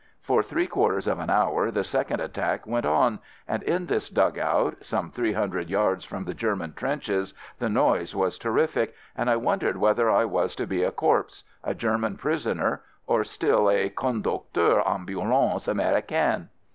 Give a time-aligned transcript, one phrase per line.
[0.19, 4.83] For three quarters of an hour the second attack went on, and in this dugout,
[4.83, 9.77] some three hundred yards from the German trenches, the noise was terrific, and I wondered
[9.77, 15.67] whether I was to be a corpse, a German prisoner, or still a "Conducteur Ambulance
[15.67, 16.49] Americaine"!